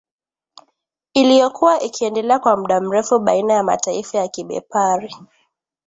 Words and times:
Iliyokuwa 1.13 1.79
ikiendelea 1.81 2.39
kwa 2.39 2.57
muda 2.57 2.81
mrefu 2.81 3.19
baina 3.19 3.53
ya 3.53 3.63
mataifa 3.63 4.17
ya 4.17 4.27
Kibepari 4.27 5.15